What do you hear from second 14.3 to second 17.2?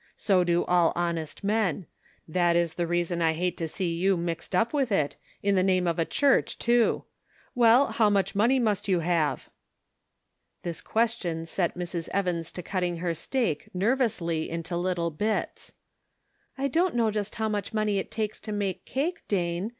into little bits. "I don't know